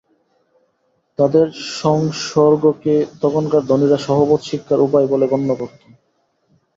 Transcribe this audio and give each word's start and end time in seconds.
তাদের 1.19 1.47
সংসর্গকে 1.75 2.93
তখনকার 3.21 3.63
ধনীরা 3.67 3.97
সহবত 3.99 4.41
শিক্ষার 4.43 4.79
উপায় 4.79 5.07
বলে 5.07 5.25
গণ্য 5.27 5.49
করত। 5.55 5.81